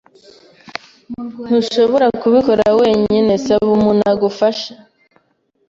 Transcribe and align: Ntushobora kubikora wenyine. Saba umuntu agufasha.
Ntushobora 1.45 2.07
kubikora 2.21 2.65
wenyine. 2.79 3.31
Saba 3.45 3.67
umuntu 3.77 4.03
agufasha. 4.13 4.71